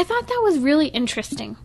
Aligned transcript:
I 0.00 0.04
thought 0.04 0.28
that 0.28 0.40
was 0.42 0.58
really 0.58 0.86
interesting 0.86 1.58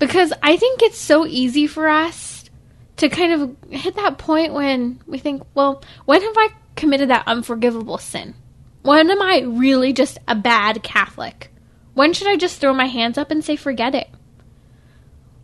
because 0.00 0.32
I 0.42 0.56
think 0.56 0.82
it's 0.82 0.98
so 0.98 1.24
easy 1.24 1.68
for 1.68 1.88
us 1.88 2.50
to 2.96 3.08
kind 3.08 3.32
of 3.40 3.56
hit 3.70 3.94
that 3.94 4.18
point 4.18 4.52
when 4.52 5.00
we 5.06 5.18
think, 5.18 5.44
well, 5.54 5.80
when 6.04 6.22
have 6.22 6.34
I 6.36 6.48
committed 6.74 7.10
that 7.10 7.28
unforgivable 7.28 7.98
sin? 7.98 8.34
When 8.82 9.08
am 9.08 9.22
I 9.22 9.42
really 9.46 9.92
just 9.92 10.18
a 10.26 10.34
bad 10.34 10.82
Catholic? 10.82 11.52
When 11.94 12.12
should 12.12 12.26
I 12.26 12.34
just 12.34 12.60
throw 12.60 12.74
my 12.74 12.86
hands 12.86 13.16
up 13.16 13.30
and 13.30 13.44
say, 13.44 13.54
forget 13.54 13.94
it? 13.94 14.08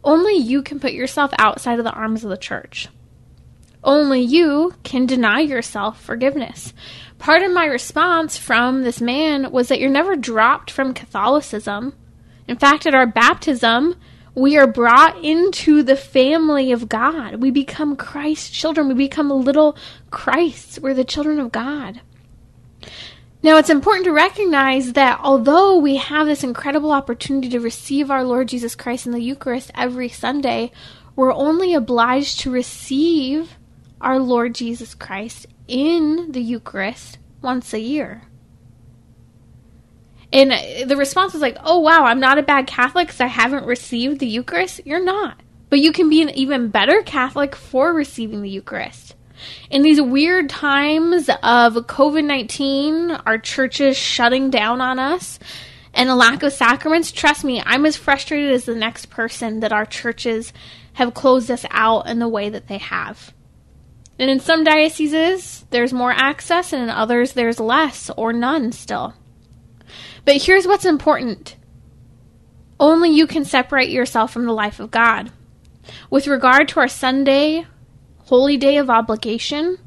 Only 0.02 0.34
you 0.34 0.62
can 0.62 0.80
put 0.80 0.94
yourself 0.94 1.30
outside 1.38 1.78
of 1.78 1.84
the 1.84 1.92
arms 1.92 2.24
of 2.24 2.30
the 2.30 2.36
church. 2.36 2.88
Only 3.84 4.22
you 4.22 4.74
can 4.82 5.06
deny 5.06 5.38
yourself 5.38 6.02
forgiveness. 6.02 6.74
Part 7.18 7.42
of 7.42 7.52
my 7.52 7.66
response 7.66 8.36
from 8.36 8.82
this 8.82 9.00
man 9.00 9.52
was 9.52 9.68
that 9.68 9.78
you're 9.78 9.88
never 9.88 10.16
dropped 10.16 10.72
from 10.72 10.94
Catholicism. 10.94 11.94
In 12.48 12.56
fact, 12.56 12.86
at 12.86 12.94
our 12.94 13.06
baptism, 13.06 13.94
we 14.34 14.56
are 14.56 14.66
brought 14.66 15.22
into 15.22 15.82
the 15.82 15.96
family 15.96 16.72
of 16.72 16.88
God. 16.88 17.36
We 17.42 17.50
become 17.50 17.94
Christ's 17.94 18.50
children. 18.50 18.88
We 18.88 18.94
become 18.94 19.30
little 19.30 19.76
Christs. 20.10 20.78
We're 20.78 20.94
the 20.94 21.04
children 21.04 21.38
of 21.38 21.52
God. 21.52 22.00
Now, 23.42 23.58
it's 23.58 23.70
important 23.70 24.04
to 24.06 24.12
recognize 24.12 24.94
that 24.94 25.20
although 25.22 25.76
we 25.76 25.96
have 25.96 26.26
this 26.26 26.42
incredible 26.42 26.90
opportunity 26.90 27.48
to 27.50 27.60
receive 27.60 28.10
our 28.10 28.24
Lord 28.24 28.48
Jesus 28.48 28.74
Christ 28.74 29.06
in 29.06 29.12
the 29.12 29.20
Eucharist 29.20 29.70
every 29.74 30.08
Sunday, 30.08 30.72
we're 31.14 31.32
only 31.32 31.74
obliged 31.74 32.40
to 32.40 32.50
receive 32.50 33.56
our 34.00 34.18
Lord 34.18 34.54
Jesus 34.54 34.94
Christ 34.94 35.46
in 35.66 36.32
the 36.32 36.40
Eucharist 36.40 37.18
once 37.42 37.74
a 37.74 37.80
year. 37.80 38.27
And 40.32 40.52
the 40.88 40.96
response 40.96 41.32
was 41.32 41.42
like, 41.42 41.56
oh, 41.64 41.78
wow, 41.78 42.04
I'm 42.04 42.20
not 42.20 42.38
a 42.38 42.42
bad 42.42 42.66
Catholic 42.66 43.08
because 43.08 43.20
I 43.20 43.26
haven't 43.26 43.64
received 43.64 44.18
the 44.18 44.26
Eucharist. 44.26 44.80
You're 44.84 45.04
not. 45.04 45.40
But 45.70 45.80
you 45.80 45.92
can 45.92 46.08
be 46.08 46.22
an 46.22 46.30
even 46.30 46.68
better 46.68 47.02
Catholic 47.02 47.54
for 47.54 47.92
receiving 47.92 48.42
the 48.42 48.50
Eucharist. 48.50 49.14
In 49.70 49.82
these 49.82 50.00
weird 50.00 50.50
times 50.50 51.28
of 51.28 51.74
COVID 51.74 52.24
19, 52.24 53.10
our 53.10 53.38
churches 53.38 53.96
shutting 53.96 54.50
down 54.50 54.80
on 54.80 54.98
us, 54.98 55.38
and 55.94 56.10
a 56.10 56.14
lack 56.14 56.42
of 56.42 56.52
sacraments, 56.52 57.12
trust 57.12 57.44
me, 57.44 57.62
I'm 57.64 57.86
as 57.86 57.96
frustrated 57.96 58.52
as 58.52 58.64
the 58.64 58.74
next 58.74 59.06
person 59.06 59.60
that 59.60 59.72
our 59.72 59.86
churches 59.86 60.52
have 60.94 61.14
closed 61.14 61.50
us 61.50 61.64
out 61.70 62.08
in 62.08 62.18
the 62.18 62.28
way 62.28 62.50
that 62.50 62.66
they 62.66 62.78
have. 62.78 63.32
And 64.18 64.28
in 64.28 64.40
some 64.40 64.64
dioceses, 64.64 65.64
there's 65.70 65.92
more 65.92 66.12
access, 66.12 66.72
and 66.72 66.82
in 66.82 66.90
others, 66.90 67.32
there's 67.32 67.60
less 67.60 68.10
or 68.16 68.32
none 68.32 68.72
still. 68.72 69.14
But 70.24 70.42
here's 70.42 70.66
what's 70.66 70.84
important 70.84 71.56
only 72.80 73.10
you 73.10 73.26
can 73.26 73.44
separate 73.44 73.90
yourself 73.90 74.32
from 74.32 74.46
the 74.46 74.52
life 74.52 74.78
of 74.78 74.90
God. 74.90 75.32
With 76.10 76.26
regard 76.26 76.68
to 76.68 76.80
our 76.80 76.88
Sunday 76.88 77.66
holy 78.26 78.56
day 78.56 78.76
of 78.76 78.90
obligation, 78.90 79.78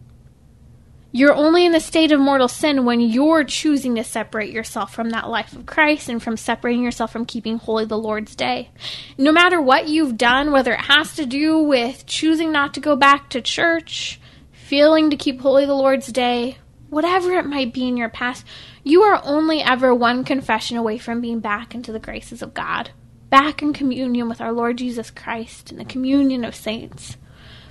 you're 1.13 1.33
only 1.33 1.65
in 1.65 1.73
the 1.73 1.79
state 1.79 2.11
of 2.11 2.19
mortal 2.19 2.47
sin 2.47 2.85
when 2.85 3.01
you're 3.01 3.43
choosing 3.43 3.95
to 3.95 4.03
separate 4.03 4.51
yourself 4.51 4.93
from 4.93 5.09
that 5.09 5.29
life 5.29 5.53
of 5.53 5.65
Christ 5.65 6.09
and 6.09 6.23
from 6.23 6.37
separating 6.37 6.83
yourself 6.83 7.11
from 7.11 7.25
keeping 7.25 7.57
holy 7.57 7.85
the 7.85 7.97
Lord's 7.97 8.35
day. 8.35 8.71
No 9.17 9.31
matter 9.31 9.61
what 9.61 9.89
you've 9.89 10.17
done, 10.17 10.51
whether 10.51 10.71
it 10.73 10.85
has 10.85 11.13
to 11.15 11.25
do 11.25 11.59
with 11.59 12.05
choosing 12.05 12.51
not 12.51 12.73
to 12.75 12.79
go 12.79 12.95
back 12.95 13.29
to 13.29 13.41
church, 13.41 14.19
failing 14.53 15.09
to 15.09 15.17
keep 15.17 15.41
holy 15.41 15.65
the 15.65 15.73
Lord's 15.73 16.07
day, 16.07 16.57
whatever 16.89 17.33
it 17.33 17.45
might 17.45 17.73
be 17.73 17.87
in 17.87 17.97
your 17.97 18.09
past, 18.09 18.45
you 18.83 19.03
are 19.03 19.21
only 19.23 19.61
ever 19.61 19.93
one 19.93 20.23
confession 20.23 20.77
away 20.77 20.97
from 20.97 21.21
being 21.21 21.39
back 21.39 21.75
into 21.75 21.91
the 21.91 21.99
graces 21.99 22.41
of 22.41 22.53
God, 22.53 22.91
back 23.29 23.61
in 23.61 23.73
communion 23.73 24.27
with 24.27 24.41
our 24.41 24.51
Lord 24.51 24.77
Jesus 24.77 25.11
Christ 25.11 25.71
and 25.71 25.79
the 25.79 25.85
communion 25.85 26.43
of 26.43 26.55
saints. 26.55 27.17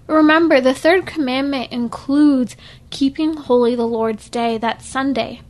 But 0.06 0.14
remember, 0.14 0.60
the 0.60 0.74
third 0.74 1.06
commandment 1.06 1.72
includes 1.72 2.56
keeping 2.90 3.36
holy 3.36 3.74
the 3.74 3.86
Lord's 3.86 4.28
day, 4.30 4.58
that 4.58 4.82
Sunday. 4.82 5.40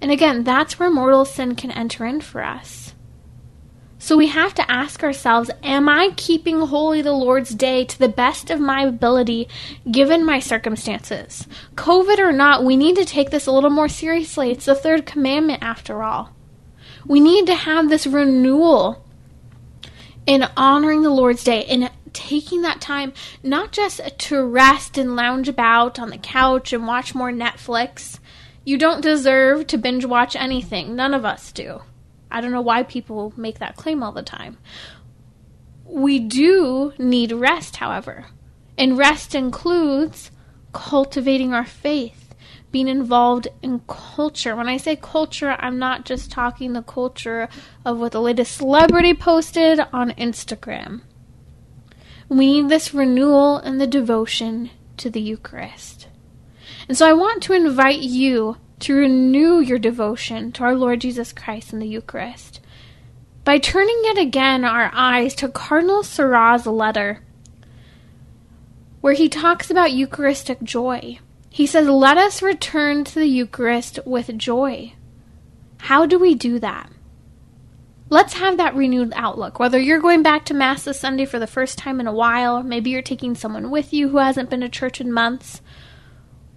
And 0.00 0.10
again, 0.10 0.44
that's 0.44 0.78
where 0.78 0.90
mortal 0.90 1.24
sin 1.24 1.54
can 1.54 1.70
enter 1.70 2.04
in 2.04 2.20
for 2.20 2.42
us. 2.42 2.93
So 4.04 4.18
we 4.18 4.26
have 4.26 4.52
to 4.56 4.70
ask 4.70 5.02
ourselves 5.02 5.50
Am 5.62 5.88
I 5.88 6.10
keeping 6.14 6.60
holy 6.60 7.00
the 7.00 7.14
Lord's 7.14 7.54
day 7.54 7.86
to 7.86 7.98
the 7.98 8.06
best 8.06 8.50
of 8.50 8.60
my 8.60 8.82
ability 8.82 9.48
given 9.90 10.26
my 10.26 10.40
circumstances? 10.40 11.48
COVID 11.74 12.18
or 12.18 12.30
not, 12.30 12.64
we 12.64 12.76
need 12.76 12.96
to 12.96 13.06
take 13.06 13.30
this 13.30 13.46
a 13.46 13.50
little 13.50 13.70
more 13.70 13.88
seriously. 13.88 14.50
It's 14.50 14.66
the 14.66 14.74
third 14.74 15.06
commandment 15.06 15.62
after 15.62 16.02
all. 16.02 16.36
We 17.06 17.18
need 17.18 17.46
to 17.46 17.54
have 17.54 17.88
this 17.88 18.06
renewal 18.06 19.02
in 20.26 20.42
honoring 20.54 21.00
the 21.00 21.08
Lord's 21.08 21.42
day 21.42 21.64
and 21.64 21.90
taking 22.12 22.60
that 22.60 22.82
time 22.82 23.14
not 23.42 23.72
just 23.72 24.02
to 24.18 24.44
rest 24.44 24.98
and 24.98 25.16
lounge 25.16 25.48
about 25.48 25.98
on 25.98 26.10
the 26.10 26.18
couch 26.18 26.74
and 26.74 26.86
watch 26.86 27.14
more 27.14 27.32
Netflix. 27.32 28.18
You 28.66 28.76
don't 28.76 29.00
deserve 29.00 29.66
to 29.68 29.78
binge 29.78 30.04
watch 30.04 30.36
anything. 30.36 30.94
None 30.94 31.14
of 31.14 31.24
us 31.24 31.50
do. 31.52 31.80
I 32.34 32.40
don't 32.40 32.50
know 32.50 32.60
why 32.60 32.82
people 32.82 33.32
make 33.36 33.60
that 33.60 33.76
claim 33.76 34.02
all 34.02 34.10
the 34.10 34.22
time. 34.22 34.58
We 35.84 36.18
do 36.18 36.92
need 36.98 37.30
rest, 37.30 37.76
however. 37.76 38.26
And 38.76 38.98
rest 38.98 39.36
includes 39.36 40.32
cultivating 40.72 41.54
our 41.54 41.64
faith, 41.64 42.34
being 42.72 42.88
involved 42.88 43.46
in 43.62 43.82
culture. 43.86 44.56
When 44.56 44.68
I 44.68 44.78
say 44.78 44.96
culture, 44.96 45.56
I'm 45.60 45.78
not 45.78 46.04
just 46.04 46.32
talking 46.32 46.72
the 46.72 46.82
culture 46.82 47.48
of 47.84 48.00
what 48.00 48.10
the 48.10 48.20
latest 48.20 48.56
celebrity 48.56 49.14
posted 49.14 49.78
on 49.92 50.10
Instagram. 50.12 51.02
We 52.28 52.62
need 52.62 52.68
this 52.68 52.92
renewal 52.92 53.58
and 53.58 53.80
the 53.80 53.86
devotion 53.86 54.70
to 54.96 55.08
the 55.08 55.20
Eucharist. 55.20 56.08
And 56.88 56.98
so 56.98 57.08
I 57.08 57.12
want 57.12 57.44
to 57.44 57.52
invite 57.52 58.00
you 58.00 58.56
to 58.84 58.94
renew 58.94 59.60
your 59.60 59.78
devotion 59.78 60.52
to 60.52 60.62
our 60.62 60.74
Lord 60.74 61.00
Jesus 61.00 61.32
Christ 61.32 61.72
in 61.72 61.78
the 61.78 61.88
Eucharist 61.88 62.60
by 63.42 63.56
turning 63.56 63.98
yet 64.04 64.18
again 64.18 64.62
our 64.62 64.90
eyes 64.92 65.34
to 65.36 65.48
Cardinal 65.48 66.02
Sarah's 66.02 66.66
letter, 66.66 67.22
where 69.00 69.14
he 69.14 69.30
talks 69.30 69.70
about 69.70 69.92
Eucharistic 69.92 70.62
joy. 70.62 71.18
He 71.48 71.66
says, 71.66 71.88
Let 71.88 72.18
us 72.18 72.42
return 72.42 73.04
to 73.04 73.14
the 73.14 73.26
Eucharist 73.26 74.00
with 74.04 74.36
joy. 74.36 74.92
How 75.78 76.04
do 76.04 76.18
we 76.18 76.34
do 76.34 76.58
that? 76.58 76.90
Let's 78.10 78.34
have 78.34 78.58
that 78.58 78.74
renewed 78.74 79.14
outlook. 79.16 79.58
Whether 79.58 79.80
you're 79.80 79.98
going 79.98 80.22
back 80.22 80.44
to 80.46 80.54
Mass 80.54 80.84
this 80.84 81.00
Sunday 81.00 81.24
for 81.24 81.38
the 81.38 81.46
first 81.46 81.78
time 81.78 82.00
in 82.00 82.06
a 82.06 82.12
while, 82.12 82.62
maybe 82.62 82.90
you're 82.90 83.00
taking 83.00 83.34
someone 83.34 83.70
with 83.70 83.94
you 83.94 84.10
who 84.10 84.18
hasn't 84.18 84.50
been 84.50 84.60
to 84.60 84.68
church 84.68 85.00
in 85.00 85.10
months, 85.10 85.62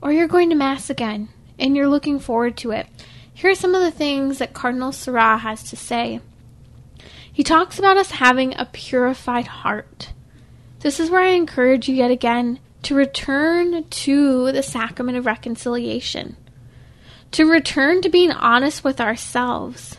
or 0.02 0.12
you're 0.12 0.28
going 0.28 0.50
to 0.50 0.58
Mass 0.58 0.90
again 0.90 1.30
and 1.60 1.76
you're 1.76 1.88
looking 1.88 2.20
forward 2.20 2.58
to 2.58 2.72
it. 2.72 2.88
Here 3.34 3.52
are 3.52 3.56
some 3.56 3.76
of 3.76 3.82
the 3.82 3.92
things 3.92 4.40
that 4.40 4.54
Cardinal 4.54 4.92
Sarah 4.92 5.38
has 5.38 5.64
to 5.70 5.76
say. 5.76 6.22
He 7.32 7.44
talks 7.44 7.78
about 7.78 7.98
us 7.98 8.12
having 8.12 8.56
a 8.56 8.66
purified 8.66 9.46
heart. 9.46 10.12
This 10.80 11.00
is 11.00 11.12
where 11.12 11.22
I 11.22 11.30
encourage 11.30 11.88
you 11.88 11.94
yet 11.94 12.10
again 12.10 12.60
to 12.82 12.96
return 12.96 13.84
to 13.84 14.52
the 14.52 14.64
sacrament 14.64 15.18
of 15.18 15.28
reconciliation, 15.28 16.36
to 17.32 17.46
return 17.46 18.02
to 18.02 18.10
being 18.10 18.32
honest 18.32 18.84
with 18.84 19.00
ourselves, 19.00 19.98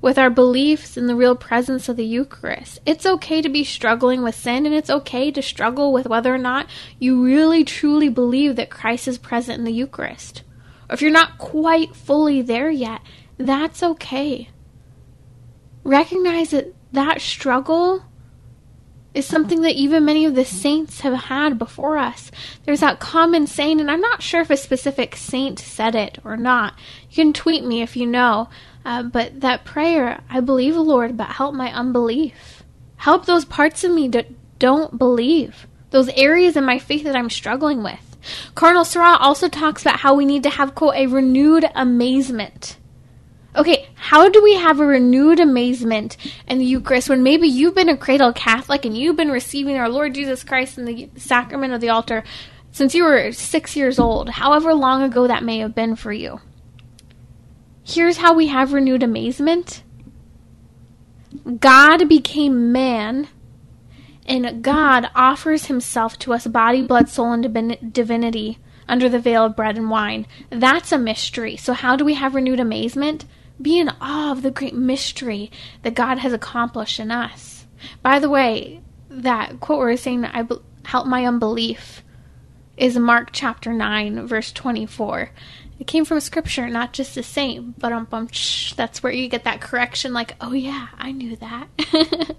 with 0.00 0.18
our 0.18 0.30
beliefs 0.30 0.96
in 0.96 1.08
the 1.08 1.16
real 1.16 1.34
presence 1.34 1.88
of 1.88 1.96
the 1.96 2.04
Eucharist. 2.04 2.78
It's 2.86 3.06
okay 3.06 3.42
to 3.42 3.48
be 3.48 3.64
struggling 3.64 4.22
with 4.22 4.36
sin, 4.36 4.66
and 4.66 4.74
it's 4.74 4.90
okay 4.90 5.32
to 5.32 5.42
struggle 5.42 5.92
with 5.92 6.06
whether 6.06 6.32
or 6.32 6.38
not 6.38 6.66
you 7.00 7.24
really 7.24 7.64
truly 7.64 8.08
believe 8.08 8.54
that 8.54 8.70
Christ 8.70 9.08
is 9.08 9.18
present 9.18 9.58
in 9.58 9.64
the 9.64 9.72
Eucharist 9.72 10.42
if 10.92 11.02
you're 11.02 11.10
not 11.10 11.38
quite 11.38 11.94
fully 11.96 12.42
there 12.42 12.70
yet, 12.70 13.00
that's 13.38 13.82
okay. 13.82 14.48
Recognize 15.84 16.50
that 16.50 16.74
that 16.92 17.20
struggle 17.20 18.04
is 19.14 19.26
something 19.26 19.60
that 19.62 19.74
even 19.74 20.04
many 20.04 20.24
of 20.24 20.34
the 20.34 20.44
saints 20.44 21.00
have 21.00 21.24
had 21.24 21.58
before 21.58 21.98
us. 21.98 22.30
There's 22.64 22.80
that 22.80 22.98
common 22.98 23.46
saying, 23.46 23.80
and 23.80 23.90
I'm 23.90 24.00
not 24.00 24.22
sure 24.22 24.40
if 24.40 24.50
a 24.50 24.56
specific 24.56 25.16
saint 25.16 25.58
said 25.58 25.94
it 25.94 26.18
or 26.24 26.36
not. 26.36 26.74
You 27.10 27.16
can 27.16 27.32
tweet 27.32 27.64
me 27.64 27.82
if 27.82 27.96
you 27.96 28.06
know. 28.06 28.48
Uh, 28.84 29.02
but 29.02 29.40
that 29.40 29.64
prayer, 29.64 30.22
I 30.28 30.40
believe, 30.40 30.76
Lord, 30.76 31.16
but 31.16 31.28
help 31.28 31.54
my 31.54 31.72
unbelief. 31.72 32.64
Help 32.96 33.26
those 33.26 33.44
parts 33.44 33.84
of 33.84 33.92
me 33.92 34.08
that 34.08 34.28
don't 34.58 34.98
believe, 34.98 35.66
those 35.90 36.08
areas 36.10 36.56
in 36.56 36.64
my 36.64 36.78
faith 36.78 37.04
that 37.04 37.16
I'm 37.16 37.30
struggling 37.30 37.82
with. 37.82 38.11
Cardinal 38.54 38.84
Sarah 38.84 39.16
also 39.18 39.48
talks 39.48 39.82
about 39.82 40.00
how 40.00 40.14
we 40.14 40.24
need 40.24 40.42
to 40.44 40.50
have, 40.50 40.74
quote, 40.74 40.94
a 40.94 41.06
renewed 41.06 41.64
amazement. 41.74 42.76
Okay, 43.54 43.88
how 43.94 44.28
do 44.28 44.42
we 44.42 44.54
have 44.54 44.80
a 44.80 44.86
renewed 44.86 45.38
amazement 45.38 46.16
in 46.48 46.58
the 46.58 46.64
Eucharist 46.64 47.10
when 47.10 47.22
maybe 47.22 47.46
you've 47.46 47.74
been 47.74 47.90
a 47.90 47.96
cradle 47.96 48.32
Catholic 48.32 48.84
and 48.86 48.96
you've 48.96 49.16
been 49.16 49.30
receiving 49.30 49.76
our 49.76 49.90
Lord 49.90 50.14
Jesus 50.14 50.42
Christ 50.42 50.78
in 50.78 50.86
the 50.86 51.10
sacrament 51.16 51.74
of 51.74 51.82
the 51.82 51.90
altar 51.90 52.24
since 52.70 52.94
you 52.94 53.04
were 53.04 53.32
six 53.32 53.76
years 53.76 53.98
old, 53.98 54.30
however 54.30 54.72
long 54.72 55.02
ago 55.02 55.26
that 55.26 55.44
may 55.44 55.58
have 55.58 55.74
been 55.74 55.94
for 55.94 56.12
you? 56.12 56.40
Here's 57.84 58.16
how 58.16 58.32
we 58.32 58.46
have 58.46 58.72
renewed 58.72 59.02
amazement 59.02 59.82
God 61.60 62.08
became 62.08 62.72
man, 62.72 63.28
and 64.26 64.62
God 64.62 65.10
offers 65.14 65.66
himself 65.66 66.18
to 66.20 66.32
us 66.32 66.46
body, 66.46 66.82
blood, 66.82 67.08
soul, 67.08 67.32
and 67.32 67.92
divinity 67.92 68.58
under 68.88 69.08
the 69.08 69.18
veil 69.18 69.44
of 69.44 69.56
bread 69.56 69.76
and 69.76 69.90
wine. 69.90 70.26
That's 70.50 70.92
a 70.92 70.98
mystery. 70.98 71.56
So, 71.56 71.72
how 71.72 71.96
do 71.96 72.04
we 72.04 72.14
have 72.14 72.34
renewed 72.34 72.60
amazement? 72.60 73.24
Be 73.60 73.78
in 73.78 73.90
awe 74.00 74.32
of 74.32 74.42
the 74.42 74.50
great 74.50 74.74
mystery 74.74 75.50
that 75.82 75.94
God 75.94 76.18
has 76.18 76.32
accomplished 76.32 76.98
in 77.00 77.10
us. 77.10 77.66
By 78.02 78.18
the 78.18 78.30
way, 78.30 78.80
that 79.08 79.60
quote 79.60 79.78
where 79.78 79.90
it's 79.90 80.02
saying 80.02 80.22
that 80.22 80.34
I 80.34 80.42
be- 80.42 80.56
help 80.84 81.06
my 81.06 81.26
unbelief 81.26 82.02
is 82.76 82.96
Mark 82.98 83.30
chapter 83.32 83.72
9, 83.72 84.26
verse 84.26 84.52
24. 84.52 85.30
It 85.78 85.86
came 85.86 86.04
from 86.04 86.20
scripture, 86.20 86.68
not 86.68 86.92
just 86.92 87.14
the 87.14 87.22
same, 87.22 87.74
but 87.76 87.92
um, 87.92 88.06
that's 88.76 89.02
where 89.02 89.12
you 89.12 89.28
get 89.28 89.44
that 89.44 89.60
correction 89.60 90.12
like, 90.12 90.36
oh 90.40 90.52
yeah, 90.52 90.88
I 90.96 91.12
knew 91.12 91.36
that. 91.36 91.68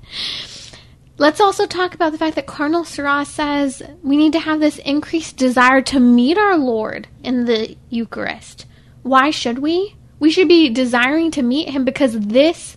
Let's 1.18 1.40
also 1.40 1.68
talk 1.68 1.94
about 1.94 2.12
the 2.12 2.18
fact 2.18 2.36
that 2.36 2.48
Cardinal 2.48 2.84
Sarah 2.84 3.24
says 3.24 3.84
we 4.02 4.18
need 4.18 4.34
to 4.34 4.40
have 4.40 4.60
this 4.60 4.80
increased 4.80 5.38
desire 5.38 5.82
to 5.84 6.00
meet 6.00 6.38
our 6.38 6.58
Lord 6.58 7.08
in 7.24 7.46
the 7.46 7.78
Eucharist. 7.90 8.66
Why 9.04 9.30
should 9.30 9.60
we? 9.60 9.96
We 10.20 10.32
should 10.32 10.48
be 10.48 10.70
desiring 10.70 11.30
to 11.32 11.44
meet 11.44 11.70
him 11.70 11.86
because 11.86 12.18
this 12.20 12.76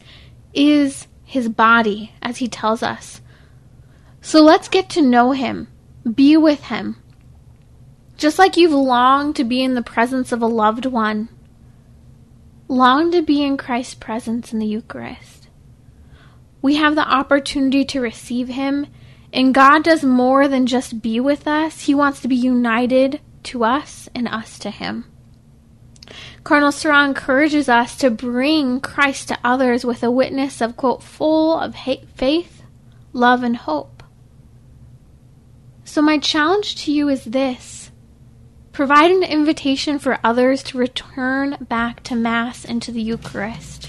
is 0.52 1.06
his 1.24 1.48
body, 1.48 2.12
as 2.20 2.38
he 2.38 2.48
tells 2.48 2.82
us. 2.82 3.20
So 4.20 4.42
let's 4.42 4.68
get 4.68 4.90
to 4.90 5.02
know 5.02 5.32
him, 5.32 5.68
be 6.14 6.36
with 6.36 6.64
him. 6.64 6.96
Just 8.16 8.38
like 8.38 8.56
you've 8.56 8.72
longed 8.72 9.36
to 9.36 9.44
be 9.44 9.62
in 9.62 9.74
the 9.74 9.82
presence 9.82 10.32
of 10.32 10.42
a 10.42 10.46
loved 10.46 10.86
one, 10.86 11.28
long 12.68 13.10
to 13.12 13.22
be 13.22 13.42
in 13.42 13.56
Christ's 13.56 13.94
presence 13.94 14.52
in 14.52 14.58
the 14.58 14.66
Eucharist. 14.66 15.35
We 16.66 16.74
have 16.74 16.96
the 16.96 17.08
opportunity 17.08 17.84
to 17.84 18.00
receive 18.00 18.48
him, 18.48 18.88
and 19.32 19.54
God 19.54 19.84
does 19.84 20.02
more 20.02 20.48
than 20.48 20.66
just 20.66 21.00
be 21.00 21.20
with 21.20 21.46
us. 21.46 21.82
He 21.82 21.94
wants 21.94 22.20
to 22.22 22.26
be 22.26 22.34
united 22.34 23.20
to 23.44 23.62
us 23.62 24.08
and 24.16 24.26
us 24.26 24.58
to 24.58 24.70
him. 24.70 25.04
Cardinal 26.42 26.72
Sarah 26.72 27.04
encourages 27.04 27.68
us 27.68 27.96
to 27.98 28.10
bring 28.10 28.80
Christ 28.80 29.28
to 29.28 29.38
others 29.44 29.84
with 29.84 30.02
a 30.02 30.10
witness 30.10 30.60
of, 30.60 30.76
quote, 30.76 31.04
full 31.04 31.56
of 31.56 31.76
faith, 32.16 32.64
love, 33.12 33.44
and 33.44 33.58
hope. 33.58 34.02
So, 35.84 36.02
my 36.02 36.18
challenge 36.18 36.84
to 36.84 36.90
you 36.90 37.08
is 37.08 37.26
this 37.26 37.92
provide 38.72 39.12
an 39.12 39.22
invitation 39.22 40.00
for 40.00 40.18
others 40.24 40.64
to 40.64 40.78
return 40.78 41.58
back 41.60 42.02
to 42.02 42.16
Mass 42.16 42.64
and 42.64 42.82
to 42.82 42.90
the 42.90 43.02
Eucharist. 43.02 43.88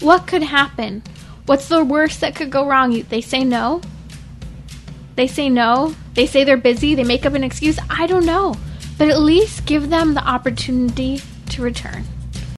What 0.00 0.26
could 0.26 0.42
happen? 0.42 1.02
What's 1.46 1.68
the 1.68 1.84
worst 1.84 2.20
that 2.20 2.34
could 2.34 2.50
go 2.50 2.66
wrong? 2.66 3.02
They 3.02 3.20
say 3.20 3.44
no? 3.44 3.82
They 5.14 5.26
say 5.26 5.50
no? 5.50 5.94
They 6.14 6.26
say 6.26 6.42
they're 6.44 6.56
busy? 6.56 6.94
They 6.94 7.04
make 7.04 7.26
up 7.26 7.34
an 7.34 7.44
excuse? 7.44 7.78
I 7.90 8.06
don't 8.06 8.24
know. 8.24 8.54
But 8.96 9.08
at 9.08 9.20
least 9.20 9.66
give 9.66 9.90
them 9.90 10.14
the 10.14 10.26
opportunity 10.26 11.20
to 11.50 11.62
return. 11.62 12.04